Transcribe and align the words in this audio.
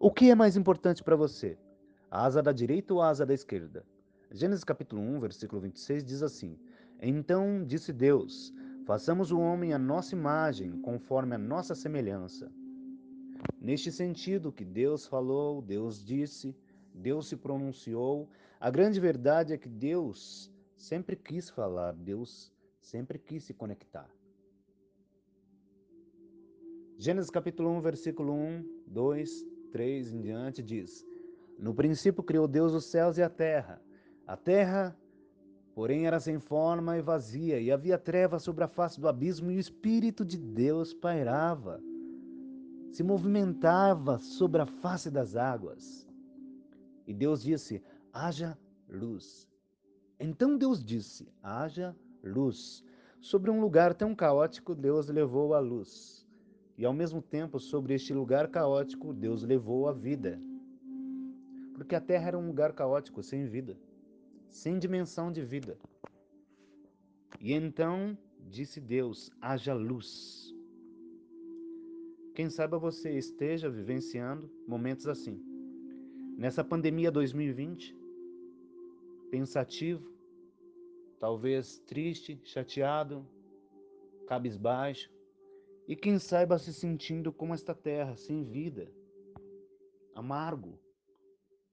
O 0.00 0.12
que 0.12 0.30
é 0.30 0.34
mais 0.34 0.56
importante 0.56 1.02
para 1.02 1.16
você? 1.16 1.58
A 2.08 2.24
asa 2.24 2.40
da 2.40 2.52
direita 2.52 2.94
ou 2.94 3.02
a 3.02 3.08
asa 3.08 3.26
da 3.26 3.34
esquerda? 3.34 3.84
Gênesis 4.30 4.62
capítulo 4.62 5.02
1, 5.02 5.18
versículo 5.18 5.60
26 5.60 6.04
diz 6.04 6.22
assim: 6.22 6.56
Então 7.02 7.64
disse 7.64 7.92
Deus: 7.92 8.54
Façamos 8.86 9.32
o 9.32 9.40
homem 9.40 9.72
à 9.72 9.78
nossa 9.78 10.14
imagem, 10.14 10.80
conforme 10.82 11.34
a 11.34 11.38
nossa 11.38 11.74
semelhança. 11.74 12.48
Neste 13.60 13.90
sentido 13.90 14.52
que 14.52 14.64
Deus 14.64 15.04
falou, 15.04 15.60
Deus 15.60 16.04
disse, 16.04 16.56
Deus 16.94 17.28
se 17.28 17.36
pronunciou, 17.36 18.28
a 18.60 18.70
grande 18.70 19.00
verdade 19.00 19.52
é 19.52 19.58
que 19.58 19.68
Deus 19.68 20.48
sempre 20.76 21.16
quis 21.16 21.50
falar, 21.50 21.92
Deus 21.92 22.52
sempre 22.80 23.18
quis 23.18 23.42
se 23.42 23.52
conectar. 23.52 24.08
Gênesis 26.96 27.30
capítulo 27.30 27.70
1, 27.70 27.80
versículo 27.80 28.32
1, 28.32 28.84
2, 28.86 29.57
3 29.70 30.12
em 30.12 30.20
diante 30.20 30.62
diz: 30.62 31.04
No 31.58 31.74
princípio 31.74 32.22
criou 32.22 32.48
Deus 32.48 32.72
os 32.72 32.86
céus 32.86 33.18
e 33.18 33.22
a 33.22 33.28
terra. 33.28 33.80
A 34.26 34.36
terra, 34.36 34.96
porém, 35.74 36.06
era 36.06 36.20
sem 36.20 36.38
forma 36.38 36.98
e 36.98 37.02
vazia, 37.02 37.60
e 37.60 37.70
havia 37.70 37.98
trevas 37.98 38.42
sobre 38.42 38.64
a 38.64 38.68
face 38.68 39.00
do 39.00 39.08
abismo, 39.08 39.50
e 39.50 39.56
o 39.56 39.60
Espírito 39.60 40.24
de 40.24 40.36
Deus 40.36 40.92
pairava, 40.92 41.80
se 42.92 43.02
movimentava 43.02 44.18
sobre 44.18 44.60
a 44.60 44.66
face 44.66 45.10
das 45.10 45.36
águas. 45.36 46.06
E 47.06 47.14
Deus 47.14 47.42
disse: 47.42 47.82
haja 48.12 48.58
luz. 48.88 49.48
Então 50.20 50.56
Deus 50.56 50.84
disse: 50.84 51.32
haja 51.42 51.96
luz. 52.22 52.84
Sobre 53.20 53.50
um 53.50 53.60
lugar 53.60 53.94
tão 53.94 54.14
caótico, 54.14 54.74
Deus 54.74 55.08
levou 55.08 55.54
a 55.54 55.58
luz. 55.58 56.27
E 56.78 56.84
ao 56.84 56.92
mesmo 56.92 57.20
tempo, 57.20 57.58
sobre 57.58 57.92
este 57.92 58.14
lugar 58.14 58.46
caótico, 58.48 59.12
Deus 59.12 59.42
levou 59.42 59.88
a 59.88 59.92
vida. 59.92 60.40
Porque 61.74 61.96
a 61.96 62.00
terra 62.00 62.28
era 62.28 62.38
um 62.38 62.46
lugar 62.46 62.72
caótico, 62.72 63.20
sem 63.20 63.46
vida, 63.46 63.76
sem 64.48 64.78
dimensão 64.78 65.32
de 65.32 65.42
vida. 65.42 65.76
E 67.40 67.52
então 67.52 68.16
disse 68.48 68.80
Deus: 68.80 69.28
haja 69.40 69.74
luz. 69.74 70.54
Quem 72.32 72.48
sabe 72.48 72.78
você 72.78 73.10
esteja 73.18 73.68
vivenciando 73.68 74.48
momentos 74.64 75.08
assim. 75.08 75.42
Nessa 76.36 76.62
pandemia 76.62 77.10
2020, 77.10 77.96
pensativo, 79.32 80.08
talvez 81.18 81.80
triste, 81.80 82.40
chateado, 82.44 83.26
cabisbaixo, 84.28 85.10
e 85.88 85.96
quem 85.96 86.18
saiba 86.18 86.58
se 86.58 86.74
sentindo 86.74 87.32
como 87.32 87.54
esta 87.54 87.74
terra, 87.74 88.14
sem 88.14 88.44
vida, 88.44 88.92
amargo. 90.14 90.78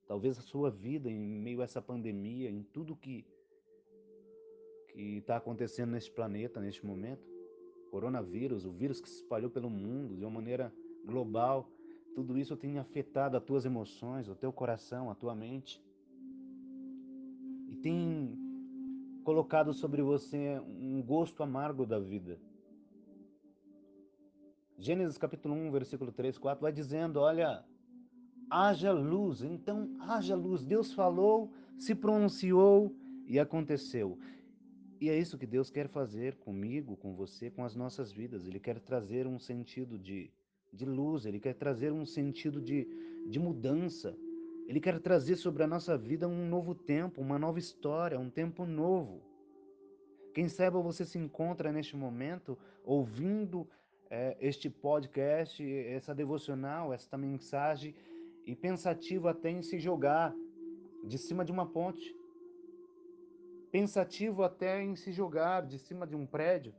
Talvez 0.07 0.39
a 0.39 0.41
sua 0.41 0.71
vida 0.71 1.11
em 1.11 1.19
meio 1.19 1.59
a 1.59 1.65
essa 1.65 1.81
pandemia, 1.81 2.49
em 2.49 2.63
tudo 2.63 2.95
que 2.95 3.25
que 4.93 5.17
está 5.17 5.35
acontecendo 5.35 5.91
neste 5.91 6.09
planeta 6.09 6.61
neste 6.61 6.85
momento, 6.85 7.27
coronavírus, 7.91 8.65
o 8.65 8.71
vírus 8.71 9.01
que 9.01 9.09
se 9.09 9.15
espalhou 9.17 9.49
pelo 9.49 9.69
mundo 9.69 10.15
de 10.15 10.23
uma 10.23 10.31
maneira 10.31 10.73
global, 11.03 11.69
tudo 12.15 12.37
isso 12.37 12.55
tem 12.55 12.79
afetado 12.79 13.35
as 13.35 13.43
tuas 13.43 13.65
emoções, 13.65 14.29
o 14.29 14.35
teu 14.35 14.53
coração, 14.53 15.09
a 15.09 15.15
tua 15.15 15.35
mente. 15.35 15.83
E 17.67 17.75
tem 17.75 18.37
colocado 19.25 19.73
sobre 19.73 20.01
você 20.01 20.57
um 20.61 21.01
gosto 21.01 21.43
amargo 21.43 21.85
da 21.85 21.99
vida. 21.99 22.39
Gênesis 24.77 25.17
capítulo 25.17 25.55
1, 25.55 25.71
versículo 25.71 26.11
3, 26.11 26.37
4 26.37 26.61
vai 26.61 26.71
dizendo, 26.71 27.19
olha, 27.19 27.63
haja 28.49 28.91
luz. 28.91 29.41
Então, 29.41 29.95
haja 29.99 30.35
luz. 30.35 30.65
Deus 30.65 30.93
falou, 30.93 31.51
se 31.77 31.95
pronunciou 31.95 32.95
e 33.27 33.39
aconteceu. 33.39 34.17
E 34.99 35.09
é 35.09 35.17
isso 35.17 35.37
que 35.37 35.45
Deus 35.45 35.69
quer 35.69 35.87
fazer 35.87 36.35
comigo, 36.35 36.95
com 36.97 37.13
você, 37.13 37.49
com 37.49 37.63
as 37.63 37.75
nossas 37.75 38.11
vidas. 38.11 38.45
Ele 38.47 38.59
quer 38.59 38.79
trazer 38.79 39.27
um 39.27 39.39
sentido 39.39 39.97
de 39.97 40.31
de 40.75 40.85
luz, 40.85 41.25
Ele 41.25 41.39
quer 41.39 41.53
trazer 41.53 41.91
um 41.91 42.05
sentido 42.05 42.61
de, 42.61 42.85
de 43.27 43.39
mudança. 43.39 44.15
Ele 44.67 44.79
quer 44.79 44.99
trazer 44.99 45.37
sobre 45.37 45.63
a 45.63 45.67
nossa 45.67 45.97
vida 45.97 46.27
um 46.27 46.47
novo 46.47 46.75
tempo, 46.75 47.21
uma 47.21 47.39
nova 47.39 47.59
história, 47.59 48.19
um 48.19 48.29
tempo 48.29 48.65
novo. 48.65 49.21
Quem 50.33 50.49
sabe 50.49 50.77
você 50.81 51.05
se 51.05 51.17
encontra 51.17 51.71
neste 51.71 51.95
momento 51.95 52.57
ouvindo 52.83 53.67
é, 54.09 54.37
este 54.39 54.69
podcast, 54.69 55.63
essa 55.87 56.13
devocional, 56.13 56.93
esta 56.93 57.17
mensagem, 57.17 57.95
e 58.45 58.55
pensativo 58.55 59.27
até 59.27 59.49
em 59.49 59.61
se 59.61 59.79
jogar 59.79 60.33
de 61.03 61.17
cima 61.17 61.43
de 61.43 61.51
uma 61.51 61.65
ponte. 61.65 62.15
Pensativo 63.71 64.43
até 64.43 64.83
em 64.83 64.95
se 64.95 65.11
jogar 65.11 65.65
de 65.65 65.77
cima 65.79 66.05
de 66.05 66.15
um 66.15 66.25
prédio 66.25 66.73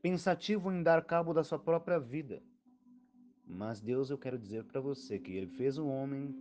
pensativo 0.00 0.70
em 0.70 0.82
dar 0.82 1.04
cabo 1.04 1.34
da 1.34 1.42
sua 1.42 1.58
própria 1.58 1.98
vida. 1.98 2.42
Mas 3.46 3.80
Deus, 3.80 4.10
eu 4.10 4.18
quero 4.18 4.38
dizer 4.38 4.64
para 4.64 4.80
você 4.80 5.18
que 5.18 5.32
Ele 5.32 5.46
fez 5.46 5.78
o 5.78 5.86
homem 5.86 6.34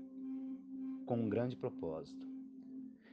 com 1.05 1.17
um 1.17 1.29
grande 1.29 1.55
propósito. 1.55 2.25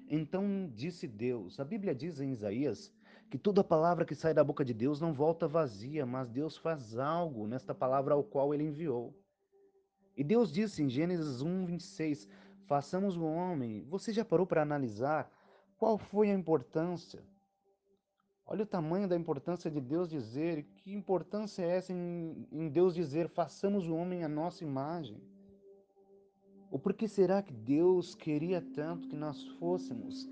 Então 0.09 0.71
disse 0.75 1.07
Deus, 1.07 1.59
a 1.59 1.65
Bíblia 1.65 1.95
diz 1.95 2.21
em 2.21 2.31
Isaías 2.31 2.93
que 3.35 3.39
toda 3.39 3.65
palavra 3.65 4.05
que 4.05 4.15
sai 4.15 4.33
da 4.33 4.45
boca 4.45 4.65
de 4.65 4.73
Deus 4.73 5.01
não 5.01 5.13
volta 5.13 5.49
vazia, 5.49 6.07
mas 6.07 6.31
Deus 6.31 6.57
faz 6.57 6.97
algo 6.97 7.49
nesta 7.49 7.75
palavra 7.75 8.15
ao 8.15 8.23
qual 8.23 8.55
Ele 8.55 8.63
enviou. 8.63 9.13
E 10.17 10.23
Deus 10.23 10.53
disse 10.53 10.85
em 10.85 10.89
Gênesis 10.89 11.43
1, 11.43 11.67
26, 11.67 12.29
façamos 12.65 13.17
o 13.17 13.25
homem. 13.25 13.83
Você 13.89 14.13
já 14.13 14.25
parou 14.25 14.47
para 14.47 14.63
analisar 14.63 15.29
qual 15.77 15.99
foi 15.99 16.31
a 16.31 16.33
importância 16.33 17.25
Olha 18.47 18.63
o 18.63 18.67
tamanho 18.67 19.09
da 19.09 19.17
importância 19.17 19.69
de 19.69 19.81
Deus 19.81 20.09
dizer, 20.09 20.63
que 20.77 20.95
importância 20.95 21.63
é 21.63 21.77
essa 21.77 21.93
em, 21.93 22.47
em 22.53 22.69
Deus 22.69 22.95
dizer, 22.95 23.29
façamos 23.29 23.89
o 23.89 23.97
homem 23.97 24.23
à 24.23 24.29
nossa 24.29 24.63
imagem? 24.63 25.21
Ou 26.71 26.79
por 26.79 26.95
que 26.95 27.09
será 27.09 27.43
que 27.43 27.53
Deus 27.53 28.15
queria 28.15 28.63
tanto 28.63 29.09
que 29.09 29.17
nós 29.17 29.43
fôssemos 29.59 30.29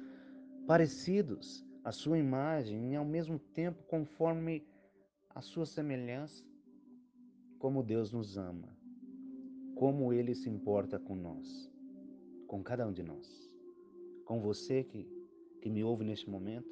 parecidos 0.69 1.65
à 1.85 1.91
sua 1.91 2.19
imagem 2.19 2.93
e 2.93 2.97
ao 2.97 3.05
mesmo 3.05 3.39
tempo 3.39 3.83
conforme 3.85 4.65
a 5.31 5.41
sua 5.41 5.67
semelhança? 5.67 6.45
Como 7.59 7.83
Deus 7.83 8.13
nos 8.13 8.37
ama, 8.37 8.77
como 9.77 10.13
Ele 10.13 10.35
se 10.35 10.49
importa 10.49 10.99
com 10.99 11.15
nós, 11.15 11.71
com 12.47 12.63
cada 12.63 12.87
um 12.87 12.93
de 12.93 13.03
nós, 13.03 13.51
com 14.25 14.41
você 14.41 14.83
que, 14.83 15.07
que 15.61 15.71
me 15.71 15.85
ouve 15.85 16.05
neste 16.05 16.29
momento, 16.29 16.69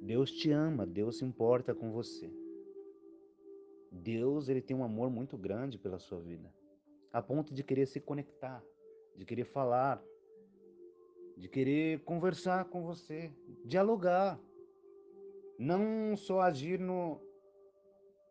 Deus 0.00 0.30
te 0.30 0.50
ama, 0.50 0.86
Deus 0.86 1.18
se 1.18 1.24
importa 1.24 1.74
com 1.74 1.90
você. 1.90 2.30
Deus, 3.90 4.48
ele 4.48 4.60
tem 4.60 4.76
um 4.76 4.84
amor 4.84 5.08
muito 5.08 5.38
grande 5.38 5.78
pela 5.78 5.98
sua 5.98 6.20
vida, 6.20 6.52
a 7.12 7.22
ponto 7.22 7.54
de 7.54 7.62
querer 7.62 7.86
se 7.86 8.00
conectar, 8.00 8.62
de 9.16 9.24
querer 9.24 9.44
falar, 9.44 10.02
de 11.36 11.48
querer 11.48 12.00
conversar 12.00 12.64
com 12.66 12.82
você, 12.82 13.32
dialogar. 13.64 14.38
Não 15.58 16.16
só 16.16 16.40
agir 16.40 16.80
no, 16.80 17.20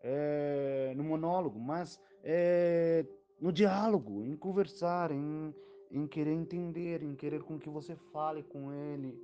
é, 0.02 0.94
no 0.96 1.03
monólogo, 1.03 1.59
mas 1.59 2.00
é, 2.24 3.06
no 3.40 3.52
diálogo, 3.52 4.24
em 4.24 4.36
conversar, 4.36 5.12
em, 5.12 5.53
em 5.91 6.06
querer 6.08 6.34
entender, 6.34 7.02
em 7.02 7.16
querer 7.16 7.44
com 7.44 7.58
que 7.59 7.69
você 7.69 7.96
fale 8.12 8.44
com 8.44 8.74
ele 8.74 9.18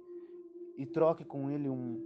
e 0.78 0.86
troque 0.86 1.26
com 1.26 1.50
ele 1.50 1.70
um, 1.70 2.06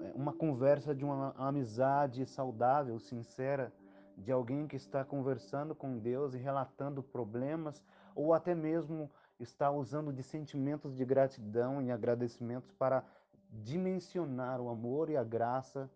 é, 0.00 0.12
uma 0.14 0.32
conversa 0.32 0.94
de 0.94 1.04
uma 1.04 1.34
amizade 1.36 2.24
saudável, 2.26 2.98
sincera, 3.00 3.72
de 4.16 4.32
alguém 4.32 4.66
que 4.66 4.76
está 4.76 5.04
conversando 5.04 5.74
com 5.74 5.98
Deus 5.98 6.34
e 6.34 6.38
relatando 6.38 7.02
problemas, 7.02 7.84
ou 8.14 8.32
até 8.32 8.54
mesmo 8.54 9.10
está 9.38 9.70
usando 9.70 10.12
de 10.12 10.22
sentimentos 10.22 10.94
de 10.96 11.04
gratidão 11.04 11.80
e 11.82 11.90
agradecimentos 11.90 12.72
para 12.72 13.04
dimensionar 13.50 14.60
o 14.60 14.68
amor 14.68 15.08
e 15.10 15.16
a 15.16 15.24
graça 15.24 15.90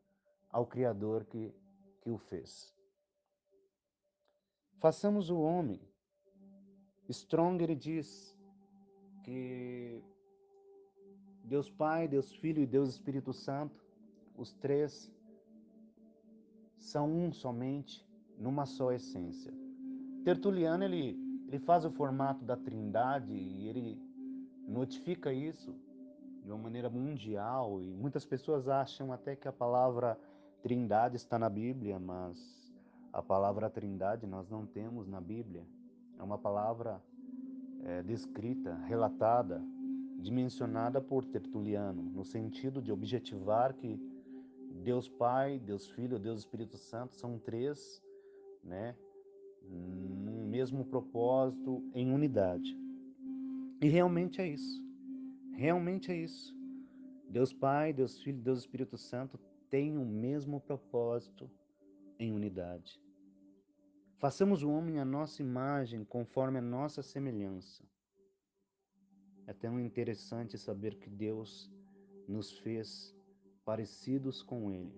ao 0.51 0.67
Criador 0.67 1.25
que, 1.25 1.55
que 2.01 2.11
o 2.11 2.19
fez. 2.19 2.75
Façamos 4.79 5.31
o 5.31 5.41
homem. 5.41 5.81
Strong 7.09 7.63
ele 7.63 7.75
diz 7.75 8.37
que 9.25 10.03
Deus 11.45 11.69
Pai, 11.71 12.09
Deus 12.09 12.35
Filho 12.37 12.63
e 12.63 12.67
Deus 12.67 12.91
Espírito 12.91 13.33
Santo 13.33 13.83
os 14.37 14.53
três 14.53 15.13
são 16.79 17.11
um 17.11 17.33
somente, 17.33 18.05
numa 18.39 18.67
só 18.67 18.93
essência. 18.93 19.53
Tertuliano 20.25 20.85
ele, 20.85 21.17
ele 21.53 21.59
faz 21.59 21.85
o 21.85 21.91
formato 21.91 22.47
da 22.47 22.57
Trindade 22.57 23.31
e 23.35 23.69
ele 23.69 24.01
notifica 24.67 25.31
isso 25.35 25.77
de 26.43 26.51
uma 26.51 26.57
maneira 26.57 26.89
mundial 26.89 27.79
e 27.83 27.93
muitas 27.93 28.25
pessoas 28.25 28.69
acham 28.69 29.13
até 29.13 29.37
que 29.37 29.47
a 29.47 29.53
palavra 29.53 30.19
Trindade 30.63 31.17
está 31.17 31.39
na 31.39 31.51
Bíblia, 31.51 31.99
mas 31.99 32.73
a 33.13 33.23
palavra 33.23 33.69
Trindade 33.69 34.27
nós 34.27 34.49
não 34.49 34.65
temos 34.65 35.07
na 35.07 35.21
Bíblia. 35.21 35.63
é 36.19 36.23
uma 36.23 36.39
palavra 36.39 37.03
é, 37.85 38.03
descrita, 38.03 38.75
relatada, 38.87 39.63
dimensionada 40.21 41.03
por 41.03 41.23
Tertuliano, 41.23 42.03
no 42.03 42.25
sentido 42.25 42.81
de 42.81 42.91
objetivar 42.91 43.75
que 43.75 44.01
Deus 44.83 45.07
Pai, 45.07 45.59
Deus 45.59 45.87
Filho, 45.87 46.19
Deus 46.19 46.39
Espírito 46.39 46.79
Santo 46.79 47.15
são 47.15 47.39
três, 47.39 48.03
né, 48.65 48.97
num 49.69 50.47
mesmo 50.47 50.85
propósito, 50.85 51.83
em 51.95 52.13
unidade. 52.13 52.77
E 53.81 53.89
realmente 53.89 54.41
é 54.41 54.49
isso. 54.49 54.83
Realmente 55.55 56.11
é 56.11 56.17
isso. 56.17 56.57
Deus 57.29 57.53
Pai, 57.53 57.93
Deus 57.93 58.21
Filho, 58.23 58.41
Deus 58.41 58.61
Espírito 58.61 58.97
Santo 58.97 59.39
têm 59.71 59.97
o 59.97 60.05
mesmo 60.05 60.61
propósito 60.61 61.51
em 62.19 62.33
unidade. 62.33 63.01
Façamos 64.19 64.63
o 64.63 64.71
homem 64.71 65.01
a 65.01 65.05
nossa 65.05 65.43
imagem, 65.43 66.05
conforme 66.05 66.59
a 66.59 66.63
nossa 66.63 67.03
semelhança. 67.03 67.83
É 69.47 69.53
tão 69.53 69.81
interessante 69.81 70.57
saber 70.57 70.95
que 70.97 71.11
Deus 71.11 71.73
nos 72.29 72.57
fez 72.59 73.13
parecidos 73.65 74.43
com 74.43 74.71
Ele. 74.71 74.95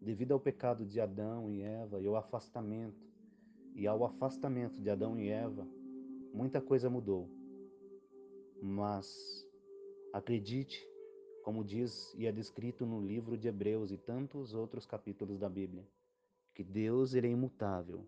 Devido 0.00 0.32
ao 0.32 0.40
pecado 0.40 0.86
de 0.86 1.00
Adão 1.00 1.50
e 1.50 1.60
Eva 1.60 2.00
e 2.00 2.06
ao 2.06 2.16
afastamento, 2.16 3.13
e 3.74 3.86
ao 3.86 4.04
afastamento 4.04 4.80
de 4.80 4.88
Adão 4.88 5.18
e 5.18 5.28
Eva, 5.28 5.66
muita 6.32 6.60
coisa 6.60 6.88
mudou. 6.88 7.28
Mas 8.62 9.46
acredite, 10.12 10.86
como 11.42 11.64
diz 11.64 12.14
e 12.14 12.26
é 12.26 12.32
descrito 12.32 12.86
no 12.86 13.00
livro 13.00 13.36
de 13.36 13.48
Hebreus 13.48 13.90
e 13.90 13.98
tantos 13.98 14.54
outros 14.54 14.86
capítulos 14.86 15.38
da 15.38 15.48
Bíblia, 15.48 15.84
que 16.54 16.62
Deus 16.62 17.14
ele 17.14 17.26
é 17.26 17.30
imutável. 17.30 18.06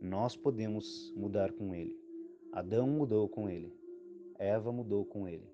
Nós 0.00 0.36
podemos 0.36 1.12
mudar 1.16 1.52
com 1.52 1.74
ele. 1.74 1.98
Adão 2.52 2.86
mudou 2.86 3.28
com 3.28 3.48
ele. 3.48 3.74
Eva 4.38 4.72
mudou 4.72 5.04
com 5.04 5.26
ele. 5.26 5.48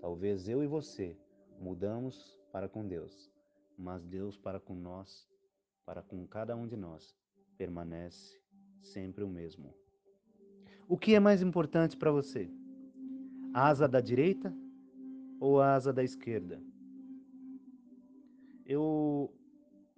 Talvez 0.00 0.48
eu 0.48 0.62
e 0.62 0.66
você 0.66 1.16
mudamos 1.60 2.38
para 2.52 2.68
com 2.68 2.86
Deus, 2.86 3.30
mas 3.76 4.04
Deus 4.04 4.36
para 4.36 4.60
com 4.60 4.74
nós, 4.74 5.28
para 5.84 6.02
com 6.02 6.26
cada 6.26 6.56
um 6.56 6.66
de 6.66 6.76
nós, 6.76 7.16
permanece 7.56 8.40
sempre 8.82 9.24
o 9.24 9.28
mesmo. 9.28 9.74
O 10.88 10.96
que 10.96 11.14
é 11.14 11.20
mais 11.20 11.42
importante 11.42 11.96
para 11.96 12.10
você? 12.10 12.50
A 13.52 13.68
asa 13.68 13.88
da 13.88 14.00
direita 14.00 14.54
ou 15.40 15.60
a 15.60 15.74
asa 15.74 15.92
da 15.92 16.02
esquerda? 16.02 16.60
Eu 18.64 19.32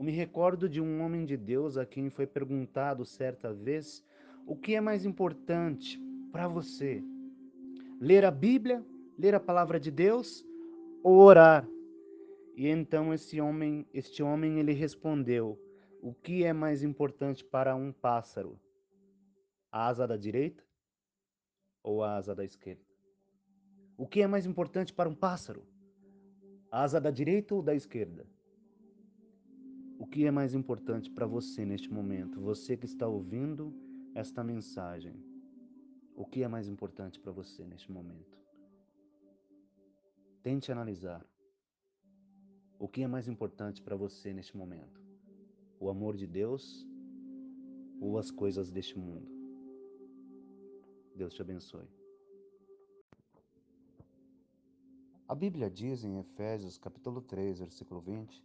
eu 0.01 0.05
me 0.05 0.13
recordo 0.13 0.67
de 0.67 0.81
um 0.81 1.03
homem 1.03 1.27
de 1.27 1.37
Deus 1.37 1.77
a 1.77 1.85
quem 1.85 2.09
foi 2.09 2.27
perguntado 2.27 3.05
certa 3.05 3.53
vez 3.53 4.03
o 4.47 4.57
que 4.57 4.75
é 4.75 4.81
mais 4.81 5.05
importante 5.05 6.01
para 6.33 6.49
você: 6.49 7.05
ler 8.01 8.25
a 8.25 8.31
Bíblia, 8.31 8.83
ler 9.19 9.35
a 9.35 9.41
palavra 9.41 9.79
de 9.79 9.91
Deus 9.91 10.43
ou 11.03 11.19
orar? 11.19 11.69
E 12.57 12.67
então 12.67 13.13
esse 13.13 13.41
homem, 13.41 13.87
este 13.93 14.23
homem, 14.23 14.59
ele 14.59 14.73
respondeu: 14.73 15.59
O 16.01 16.15
que 16.15 16.45
é 16.45 16.53
mais 16.53 16.83
importante 16.83 17.45
para 17.45 17.77
um 17.77 17.93
pássaro? 17.93 18.59
A 19.73 19.87
asa 19.87 20.07
da 20.07 20.17
direita 20.17 20.65
ou 21.83 22.03
a 22.03 22.17
asa 22.17 22.35
da 22.35 22.45
esquerda? 22.45 22.85
O 23.97 24.07
que 24.07 24.23
é 24.23 24.27
mais 24.27 24.47
importante 24.47 24.93
para 24.93 25.09
um 25.09 25.15
pássaro? 25.15 25.67
A 26.71 26.83
asa 26.83 27.01
da 27.01 27.11
direita 27.11 27.55
ou 27.55 27.63
da 27.63 27.75
esquerda? 27.75 28.27
O 29.99 30.07
que 30.07 30.25
é 30.25 30.31
mais 30.31 30.55
importante 30.55 31.11
para 31.11 31.27
você 31.27 31.65
neste 31.65 31.93
momento? 31.93 32.41
Você 32.41 32.77
que 32.77 32.87
está 32.87 33.07
ouvindo 33.07 33.75
esta 34.15 34.43
mensagem. 34.43 35.15
O 36.15 36.25
que 36.25 36.43
é 36.43 36.49
mais 36.49 36.69
importante 36.69 37.19
para 37.21 37.33
você 37.33 37.67
neste 37.67 37.91
momento? 37.91 38.39
Tente 40.43 40.73
analisar. 40.73 41.25
O 42.79 42.89
que 42.89 43.03
é 43.03 43.07
mais 43.07 43.29
importante 43.29 43.83
para 43.83 43.97
você 43.97 44.33
neste 44.33 44.57
momento? 44.57 45.01
O 45.79 45.89
amor 45.89 46.17
de 46.17 46.27
Deus 46.27 46.87
ou 48.01 48.19
as 48.19 48.31
coisas 48.31 48.71
deste 48.71 48.99
mundo? 48.99 49.40
Deus 51.15 51.35
te 51.35 51.43
abençoe. 51.43 51.89
A 55.29 55.35
Bíblia 55.35 55.71
diz 55.71 56.03
em 56.03 56.19
Efésios 56.19 56.77
capítulo 56.77 57.21
3, 57.21 57.61
versículo 57.61 58.01
20, 58.01 58.45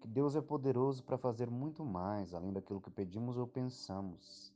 que 0.00 0.08
Deus 0.08 0.34
é 0.34 0.40
poderoso 0.40 1.04
para 1.04 1.18
fazer 1.18 1.50
muito 1.50 1.84
mais 1.84 2.34
além 2.34 2.52
daquilo 2.52 2.80
que 2.80 2.90
pedimos 2.90 3.36
ou 3.36 3.46
pensamos, 3.46 4.52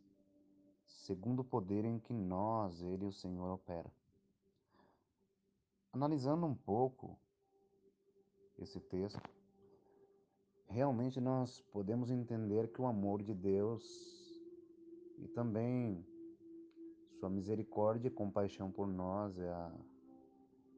segundo 0.86 1.40
o 1.40 1.44
poder 1.44 1.84
em 1.84 1.98
que 1.98 2.12
nós, 2.12 2.82
Ele, 2.82 3.04
o 3.04 3.12
Senhor, 3.12 3.48
opera. 3.52 3.92
Analisando 5.92 6.46
um 6.46 6.54
pouco 6.54 7.16
esse 8.58 8.80
texto, 8.80 9.20
realmente 10.66 11.20
nós 11.20 11.60
podemos 11.70 12.10
entender 12.10 12.72
que 12.72 12.80
o 12.80 12.86
amor 12.86 13.22
de 13.22 13.34
Deus 13.34 14.23
e 15.18 15.28
também 15.28 16.04
sua 17.18 17.30
misericórdia 17.30 18.08
e 18.08 18.10
compaixão 18.10 18.70
por 18.70 18.86
nós 18.86 19.38
é, 19.38 19.48
a, 19.48 19.72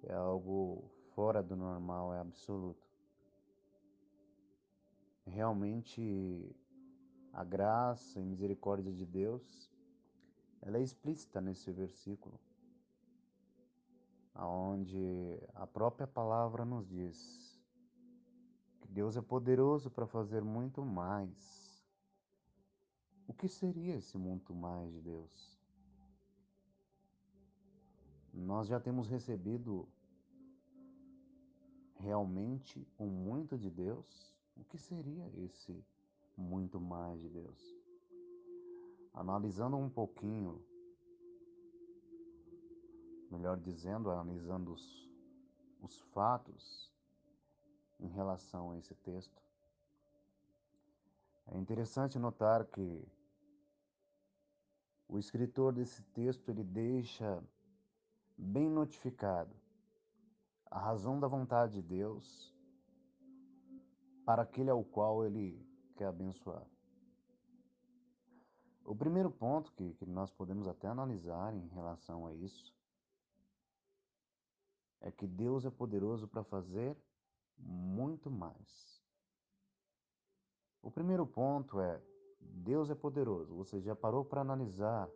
é 0.05 0.15
algo 0.15 0.91
fora 1.15 1.43
do 1.43 1.57
normal, 1.57 2.15
é 2.15 2.21
absoluto 2.21 2.87
realmente 5.27 6.57
a 7.33 7.45
graça 7.45 8.21
e 8.21 8.25
misericórdia 8.25 8.93
de 8.93 9.05
Deus, 9.05 9.71
ela 10.63 10.79
é 10.79 10.83
explícita 10.83 11.41
nesse 11.41 11.71
versículo, 11.71 12.41
aonde 14.35 15.39
a 15.55 15.67
própria 15.67 16.07
palavra 16.07 16.65
nos 16.65 16.89
diz 16.89 17.61
que 18.81 18.89
Deus 18.89 19.17
é 19.17 19.21
poderoso 19.21 19.91
para 19.91 20.07
fazer 20.07 20.43
muito 20.43 20.85
mais. 20.85 21.66
Que 23.39 23.49
seria 23.49 23.97
esse 23.97 24.17
muito 24.17 24.55
mais 24.55 24.91
de 24.93 25.01
Deus? 25.01 25.59
Nós 28.33 28.67
já 28.67 28.81
temos 28.81 29.09
recebido 29.09 29.87
realmente 31.97 32.87
o 32.99 33.05
muito 33.05 33.59
de 33.59 33.71
Deus? 33.71 34.35
O 34.57 34.65
que 34.65 34.79
seria 34.79 35.31
esse 35.45 35.85
muito 36.37 36.81
mais 36.81 37.21
de 37.21 37.29
Deus? 37.29 37.77
Analisando 39.13 39.77
um 39.77 39.89
pouquinho, 39.89 40.63
melhor 43.31 43.59
dizendo, 43.59 44.11
analisando 44.11 44.73
os, 44.73 45.11
os 45.81 45.99
fatos 46.13 46.91
em 48.01 48.09
relação 48.09 48.71
a 48.71 48.79
esse 48.79 48.95
texto, 48.95 49.43
é 51.49 51.59
interessante 51.59 52.19
notar 52.19 52.65
que 52.67 53.07
o 55.09 55.19
escritor 55.19 55.73
desse 55.73 56.03
texto 56.03 56.49
ele 56.49 56.65
deixa 56.65 57.43
bem 58.37 58.69
notificado 58.69 59.55
a 60.71 60.79
razão 60.79 61.19
da 61.19 61.29
vontade 61.29 61.75
de 61.75 61.83
Deus 61.83 62.55
para 64.25 64.43
aquele 64.43 64.71
ao 64.71 64.85
qual 64.85 65.25
ele 65.25 65.65
quer 65.95 66.07
abençoar. 66.07 66.67
O 68.85 68.95
primeiro 68.95 69.31
ponto 69.31 69.73
que, 69.73 69.95
que 69.95 70.07
nós 70.07 70.31
podemos 70.31 70.69
até 70.69 70.89
analisar 70.89 71.55
em 71.55 71.67
relação 71.69 72.27
a 72.27 72.35
isso 72.35 72.75
é 75.01 75.11
que 75.11 75.27
Deus 75.27 75.65
é 75.65 75.71
poderoso 75.71 76.27
para 76.27 76.43
fazer 76.43 76.97
muito 77.59 78.31
mais. 78.31 79.03
O 80.83 80.91
primeiro 80.91 81.27
ponto 81.27 81.81
é 81.81 82.01
Deus 82.53 82.91
é 82.91 82.95
poderoso. 82.95 83.55
Você 83.57 83.81
já 83.81 83.95
parou 83.95 84.25
para 84.25 84.41
analisar 84.41 85.09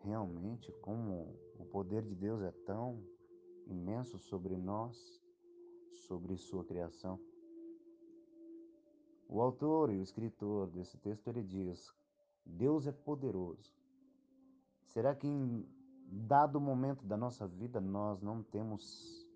realmente 0.00 0.72
como 0.80 1.36
o 1.58 1.64
poder 1.66 2.02
de 2.02 2.14
Deus 2.14 2.42
é 2.42 2.52
tão 2.64 3.02
imenso 3.66 4.18
sobre 4.18 4.56
nós, 4.56 5.20
sobre 6.06 6.36
sua 6.36 6.64
criação? 6.64 7.20
O 9.28 9.40
autor 9.40 9.90
e 9.90 9.98
o 9.98 10.02
escritor 10.02 10.68
desse 10.68 10.96
texto 10.98 11.26
ele 11.28 11.42
diz: 11.42 11.92
Deus 12.44 12.86
é 12.86 12.92
poderoso. 12.92 13.74
Será 14.84 15.14
que 15.14 15.26
em 15.26 15.66
dado 16.08 16.60
momento 16.60 17.04
da 17.04 17.16
nossa 17.16 17.46
vida 17.46 17.80
nós 17.80 18.22
não 18.22 18.42
temos 18.42 19.26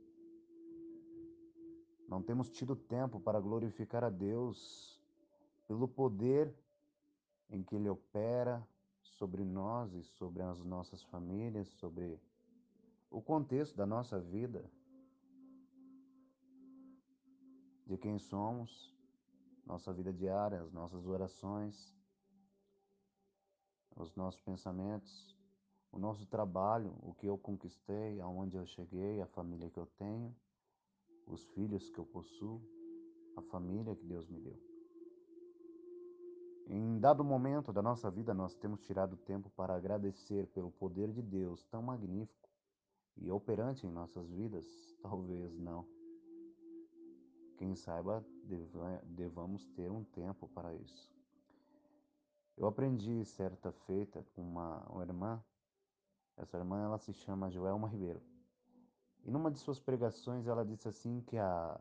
não 2.09 2.23
temos 2.23 2.51
tido 2.51 2.75
tempo 2.75 3.21
para 3.21 3.41
glorificar 3.41 4.03
a 4.03 4.11
Deus 4.11 5.01
pelo 5.69 5.87
poder 5.87 6.53
em 7.51 7.63
que 7.63 7.75
ele 7.77 7.89
opera 7.89 8.67
sobre 9.03 9.45
nós 9.45 9.93
e 9.95 10.03
sobre 10.03 10.43
as 10.43 10.63
nossas 10.65 11.03
famílias, 11.05 11.69
sobre 11.69 12.21
o 13.11 13.21
contexto 13.21 13.77
da 13.77 13.87
nossa 13.87 14.19
vida, 14.21 14.65
de 17.87 17.99
quem 17.99 18.19
somos, 18.19 18.95
nossa 19.67 19.93
vida 19.93 20.13
diária, 20.13 20.63
as 20.63 20.73
nossas 20.73 21.07
orações. 21.07 21.95
os 23.97 24.15
nossos 24.17 24.41
pensamentos, 24.41 25.37
o 25.93 25.99
nosso 25.99 26.25
trabalho, 26.27 26.97
o 27.03 27.13
que 27.15 27.27
eu 27.27 27.37
conquistei, 27.37 28.21
aonde 28.21 28.57
eu 28.57 28.67
cheguei, 28.67 29.21
a 29.21 29.27
família 29.27 29.69
que 29.69 29.79
eu 29.79 29.87
tenho, 29.99 30.35
os 31.27 31.45
filhos 31.49 31.91
que 31.91 31.99
eu 31.99 32.07
possuo, 32.07 32.63
a 33.37 33.43
família 33.43 33.95
que 33.95 34.05
Deus 34.05 34.27
me 34.29 34.41
deu. 34.41 34.70
Em 36.73 37.01
dado 37.01 37.25
momento 37.25 37.73
da 37.73 37.83
nossa 37.83 38.09
vida, 38.13 38.33
nós 38.33 38.55
temos 38.55 38.81
tirado 38.83 39.17
tempo 39.17 39.51
para 39.57 39.75
agradecer 39.75 40.47
pelo 40.55 40.71
poder 40.71 41.11
de 41.11 41.21
Deus 41.21 41.65
tão 41.65 41.83
magnífico 41.83 42.49
e 43.17 43.29
operante 43.29 43.89
em 43.89 43.91
nossas 43.91 44.31
vidas? 44.31 44.65
Talvez 45.03 45.59
não. 45.59 45.85
Quem 47.59 47.75
saiba, 47.75 48.25
devamos 49.05 49.67
ter 49.71 49.91
um 49.91 50.05
tempo 50.05 50.47
para 50.55 50.73
isso. 50.73 51.13
Eu 52.57 52.69
aprendi 52.69 53.25
certa 53.25 53.73
feita 53.73 54.25
com 54.37 54.41
uma, 54.41 54.87
uma 54.91 55.03
irmã. 55.03 55.45
Essa 56.37 56.57
irmã 56.57 56.85
ela 56.85 56.99
se 56.99 57.13
chama 57.13 57.51
Joelma 57.51 57.89
Ribeiro. 57.89 58.23
E 59.25 59.31
numa 59.33 59.51
de 59.51 59.59
suas 59.59 59.81
pregações 59.81 60.47
ela 60.47 60.65
disse 60.65 60.87
assim 60.87 61.21
que 61.23 61.37
a, 61.37 61.81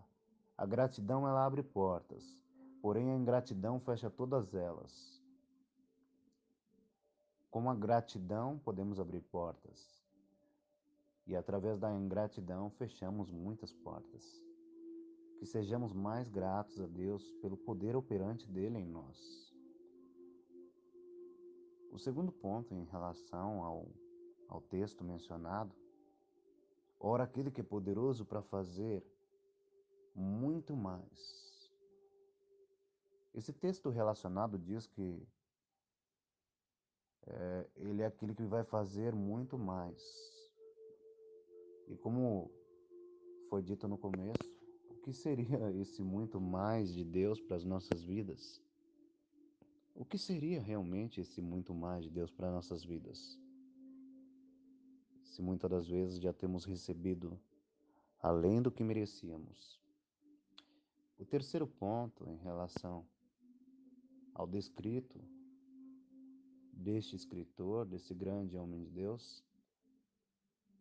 a 0.58 0.66
gratidão 0.66 1.28
ela 1.28 1.46
abre 1.46 1.62
portas, 1.62 2.44
porém 2.82 3.12
a 3.12 3.16
ingratidão 3.16 3.80
fecha 3.80 4.10
todas 4.10 4.54
elas. 4.54 5.22
Com 7.50 7.70
a 7.70 7.76
gratidão 7.76 8.60
podemos 8.60 9.00
abrir 9.00 9.22
portas, 9.22 10.04
e 11.26 11.36
através 11.36 11.78
da 11.78 11.94
ingratidão 11.94 12.70
fechamos 12.72 13.32
muitas 13.32 13.72
portas. 13.72 14.42
Que 15.38 15.46
sejamos 15.46 15.94
mais 15.94 16.28
gratos 16.28 16.82
a 16.82 16.88
Deus 16.88 17.32
pelo 17.42 17.56
poder 17.56 17.96
operante 17.96 18.46
dele 18.48 18.80
em 18.80 18.86
nós. 18.86 19.54
O 21.92 21.98
segundo 21.98 22.32
ponto 22.32 22.74
em 22.74 22.84
relação 22.84 23.64
ao, 23.64 23.88
ao 24.48 24.62
texto 24.62 25.04
mencionado, 25.04 25.74
ora 27.00 27.24
aquele 27.24 27.50
que 27.50 27.62
é 27.62 27.64
poderoso 27.64 28.26
para 28.26 28.42
fazer 28.42 29.04
muito 30.14 30.76
mais. 30.76 31.49
Esse 33.34 33.54
texto 33.54 33.90
relacionado 33.90 34.58
diz 34.58 34.88
que 34.88 35.28
é, 37.28 37.70
ele 37.76 38.02
é 38.02 38.08
aquele 38.08 38.34
que 38.34 38.44
vai 38.44 38.64
fazer 38.64 39.14
muito 39.14 39.58
mais. 39.58 40.02
E 41.88 41.96
como 41.98 42.52
foi 43.50 43.62
dito 43.62 43.88
no 43.88 43.98
começo, 43.98 44.52
o 44.90 44.96
que 44.96 45.14
seria 45.14 45.72
esse 45.80 46.02
muito 46.02 46.40
mais 46.42 46.94
de 46.94 47.04
Deus 47.04 47.40
para 47.40 47.56
as 47.56 47.66
nossas 47.66 48.04
vidas? 48.04 48.62
O 49.96 50.06
que 50.06 50.18
seria 50.18 50.62
realmente 50.62 51.22
esse 51.22 51.42
muito 51.42 51.74
mais 51.74 52.06
de 52.06 52.10
Deus 52.10 52.32
para 52.32 52.52
nossas 52.52 52.84
vidas? 52.84 53.38
Se 55.26 55.42
muitas 55.42 55.70
das 55.70 55.88
vezes 55.88 56.20
já 56.20 56.34
temos 56.34 56.66
recebido 56.66 57.40
além 58.22 58.62
do 58.62 58.72
que 58.72 58.84
merecíamos. 58.84 59.80
O 61.18 61.26
terceiro 61.26 61.68
ponto 61.68 62.28
em 62.30 62.38
relação 62.38 63.06
ao 64.40 64.48
descrito 64.48 65.20
deste 66.72 67.14
escritor, 67.14 67.86
desse 67.86 68.14
grande 68.14 68.56
homem 68.56 68.82
de 68.86 68.90
Deus, 68.90 69.44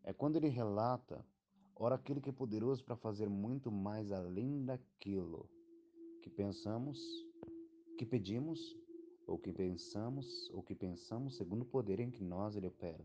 é 0.04 0.12
quando 0.12 0.36
ele 0.36 0.46
relata, 0.46 1.26
ora 1.74 1.96
aquele 1.96 2.20
que 2.20 2.30
é 2.30 2.32
poderoso 2.32 2.84
para 2.84 2.94
fazer 2.94 3.28
muito 3.28 3.68
mais 3.72 4.12
além 4.12 4.64
daquilo 4.64 5.50
que 6.22 6.30
pensamos, 6.30 7.00
que 7.98 8.06
pedimos, 8.06 8.60
ou 9.26 9.36
que 9.36 9.52
pensamos, 9.52 10.48
ou 10.50 10.62
que 10.62 10.76
pensamos 10.76 11.36
segundo 11.36 11.62
o 11.62 11.66
poder 11.66 11.98
em 11.98 12.12
que 12.12 12.22
nós 12.22 12.54
ele 12.54 12.68
opera. 12.68 13.04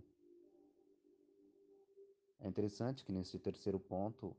É 2.39 2.48
interessante 2.48 3.03
que 3.03 3.12
nesse 3.12 3.39
terceiro 3.39 3.79
ponto, 3.79 4.36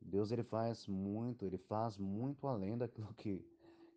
Deus 0.00 0.32
ele 0.32 0.42
faz 0.42 0.88
muito, 0.88 1.44
ele 1.44 1.58
faz 1.58 1.96
muito 1.96 2.48
além 2.48 2.76
daquilo 2.76 3.14
que, 3.14 3.46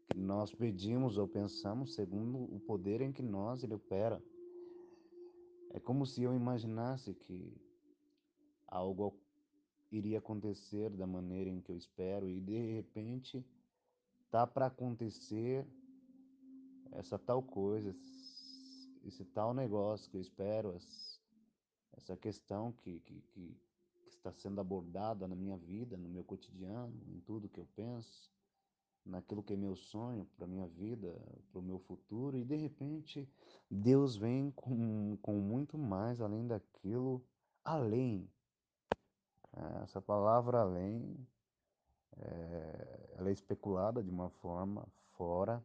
que 0.10 0.18
nós 0.18 0.54
pedimos 0.54 1.18
ou 1.18 1.28
pensamos, 1.28 1.94
segundo 1.94 2.38
o 2.54 2.60
poder 2.60 3.02
em 3.02 3.12
que 3.12 3.22
nós 3.22 3.64
ele 3.64 3.74
opera. 3.74 4.22
É 5.72 5.80
como 5.80 6.06
se 6.06 6.22
eu 6.22 6.34
imaginasse 6.34 7.14
que 7.14 7.52
algo 8.68 9.16
iria 9.92 10.18
acontecer 10.18 10.90
da 10.90 11.06
maneira 11.06 11.50
em 11.50 11.62
que 11.62 11.72
eu 11.72 11.78
espero 11.78 12.28
e 12.30 12.40
de 12.42 12.74
repente 12.74 13.46
tá 14.30 14.46
para 14.48 14.68
acontecer 14.68 15.68
essa 16.92 17.18
tal 17.18 17.42
coisa, 17.42 17.96
esse 19.04 19.24
tal 19.26 19.54
negócio 19.54 20.10
que 20.10 20.18
eu 20.18 20.22
espero, 20.22 20.76
essa 21.96 22.16
questão 22.18 22.72
que, 22.72 23.00
que, 23.02 23.22
que 23.32 23.58
está 24.08 24.32
sendo 24.32 24.62
abordada 24.62 25.28
na 25.28 25.36
minha 25.36 25.58
vida, 25.58 25.98
no 25.98 26.10
meu 26.10 26.24
cotidiano, 26.24 26.94
em 27.08 27.20
tudo 27.20 27.50
que 27.50 27.60
eu 27.60 27.68
penso, 27.76 28.32
naquilo 29.06 29.44
que 29.44 29.54
é 29.54 29.58
meu 29.58 29.76
sonho 29.76 30.26
para 30.38 30.48
minha 30.48 30.68
vida, 30.68 31.14
para 31.52 31.60
o 31.60 31.64
meu 31.64 31.80
futuro, 31.80 32.38
e 32.38 32.44
de 32.44 32.56
repente 32.56 33.30
Deus 33.70 34.16
vem 34.16 34.52
com, 34.52 35.18
com 35.22 35.34
muito 35.40 35.78
mais 35.78 36.22
além 36.22 36.48
daquilo, 36.48 37.22
além 37.64 38.30
essa 39.84 40.02
palavra 40.02 40.62
além, 40.62 41.16
é, 42.18 43.16
ela 43.18 43.30
é 43.30 43.32
especulada 43.32 44.04
de 44.04 44.10
uma 44.10 44.30
forma 44.30 44.88
fora 45.16 45.64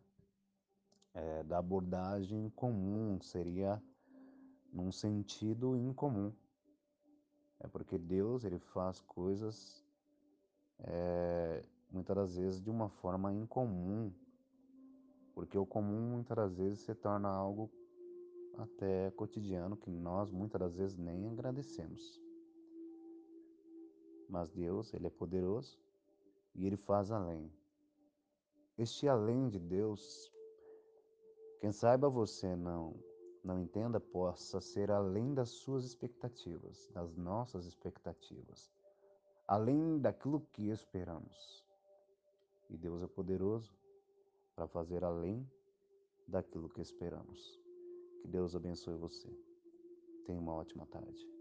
é, 1.15 1.43
da 1.45 1.59
abordagem 1.59 2.51
comum, 2.51 3.19
seria 3.21 3.83
num 4.73 4.93
sentido 4.93 5.77
incomum. 5.77 6.33
É 7.61 7.67
porque 7.67 7.99
Deus 7.99 8.45
ele 8.45 8.59
faz 8.59 9.01
coisas 9.01 9.83
é, 10.81 11.63
muitas 11.91 12.17
das 12.17 12.37
vezes 12.37 12.61
de 12.61 12.71
uma 12.71 12.89
forma 12.89 13.33
incomum, 13.33 14.13
porque 15.35 15.57
o 15.57 15.67
comum 15.67 16.13
muitas 16.13 16.37
das 16.37 16.57
vezes 16.57 16.81
se 16.81 16.95
torna 16.95 17.29
algo 17.29 17.71
até 18.57 19.11
cotidiano 19.13 19.77
que 19.77 19.91
nós 19.91 20.31
muitas 20.31 20.61
das 20.61 20.75
vezes 20.75 20.97
nem 20.97 21.29
agradecemos. 21.29 22.21
Mas 24.29 24.51
Deus, 24.51 24.93
ele 24.93 25.07
é 25.07 25.11
poderoso 25.11 25.79
e 26.55 26.67
ele 26.67 26.77
faz 26.77 27.11
além. 27.11 27.51
Este 28.77 29.09
além 29.09 29.49
de 29.49 29.59
Deus, 29.59 30.31
quem 31.61 31.73
saiba 31.73 32.09
você 32.09 32.55
não 32.55 32.95
não 33.43 33.59
entenda, 33.59 33.99
possa 33.99 34.61
ser 34.61 34.91
além 34.91 35.33
das 35.33 35.51
suas 35.51 35.85
expectativas, 35.85 36.89
das 36.93 37.17
nossas 37.17 37.65
expectativas, 37.65 38.71
além 39.47 39.99
daquilo 39.99 40.41
que 40.53 40.69
esperamos. 40.69 41.65
E 42.69 42.77
Deus 42.77 43.03
é 43.03 43.07
poderoso 43.07 43.73
para 44.55 44.67
fazer 44.67 45.05
além 45.05 45.49
daquilo 46.27 46.69
que 46.69 46.81
esperamos. 46.81 47.59
Que 48.21 48.29
Deus 48.29 48.55
abençoe 48.55 48.97
você. 48.97 49.29
Tenha 50.27 50.41
uma 50.41 50.55
ótima 50.55 50.87
tarde. 50.87 51.38